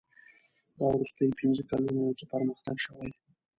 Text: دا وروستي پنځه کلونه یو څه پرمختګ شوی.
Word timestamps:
دا 0.77 0.83
وروستي 0.93 1.37
پنځه 1.39 1.61
کلونه 1.69 1.99
یو 2.01 2.17
څه 2.19 2.25
پرمختګ 2.33 2.75
شوی. 2.85 3.09